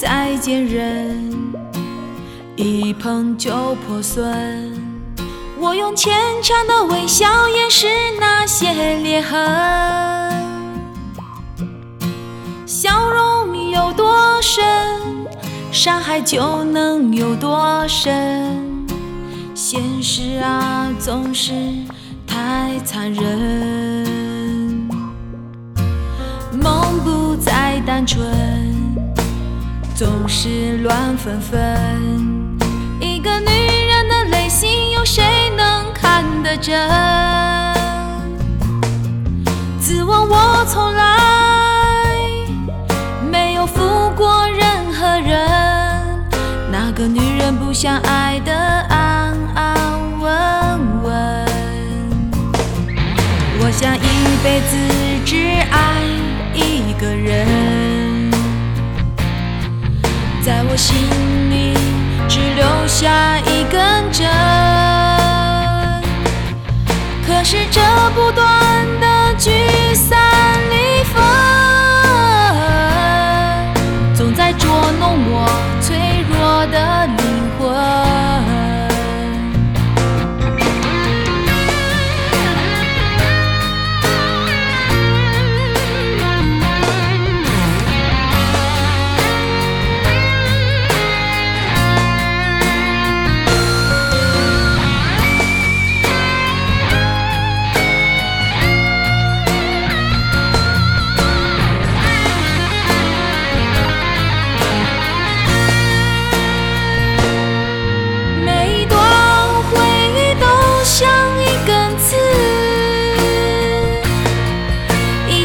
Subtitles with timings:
[0.00, 1.30] 再见人，
[2.56, 4.24] 一碰就破损。
[5.58, 7.86] 我用牵强的微笑掩饰
[8.18, 8.72] 那些
[9.02, 9.38] 裂痕，
[12.64, 14.64] 笑容有多深，
[15.70, 18.86] 伤害就能有多深。
[19.54, 21.52] 现实啊，总是
[22.26, 24.88] 太残忍，
[26.58, 28.26] 梦不再单纯，
[30.00, 31.60] 总是乱纷纷。
[33.02, 33.50] 一个女
[33.86, 35.22] 人的内心，有谁
[35.58, 36.74] 能看得真？
[39.78, 42.16] 自问我从来
[43.30, 45.38] 没有负过任何人，
[46.72, 51.46] 哪个女人不想爱的安安稳稳？
[53.60, 54.00] 我想一
[54.42, 54.78] 辈子
[55.26, 55.36] 只
[55.70, 56.00] 爱
[56.54, 57.46] 一个人，
[60.70, 61.74] 我心里。
[62.28, 63.80] 只留下一根
[64.12, 64.28] 针，
[67.26, 67.80] 可是这
[68.14, 68.59] 不断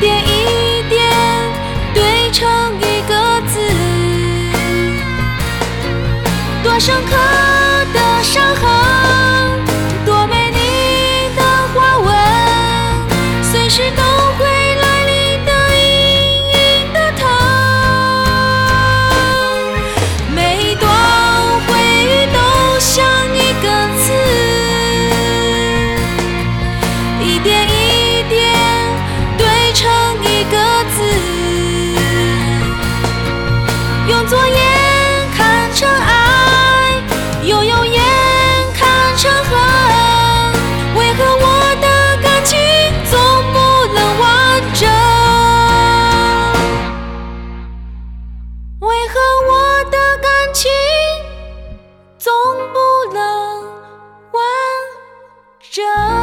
[0.00, 0.98] 一点一点
[1.92, 3.12] 堆成一个
[3.46, 3.60] 字。
[6.62, 7.10] 多深刻
[7.92, 8.79] 的伤痕
[55.70, 56.19] 这。